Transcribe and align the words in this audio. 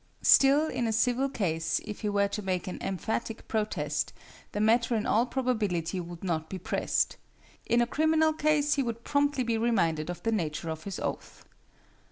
Still, 0.23 0.65
in 0.67 0.87
a 0.87 0.91
civil 0.93 1.29
case, 1.29 1.79
if 1.85 1.99
he 2.01 2.09
were 2.09 2.27
to 2.29 2.41
make 2.41 2.67
an 2.67 2.81
emphatic 2.81 3.47
protest, 3.47 4.13
the 4.51 4.59
matter 4.59 4.95
in 4.95 5.05
all 5.05 5.27
probability 5.27 5.99
would 5.99 6.23
not 6.23 6.49
be 6.49 6.57
pressed. 6.57 7.17
In 7.67 7.81
a 7.81 7.85
criminal 7.85 8.33
case 8.33 8.73
he 8.73 8.81
would 8.81 9.03
promptly 9.03 9.43
be 9.43 9.59
reminded 9.59 10.09
of 10.09 10.23
the 10.23 10.31
nature 10.31 10.71
of 10.71 10.85
his 10.85 10.99
oath. 10.99 11.45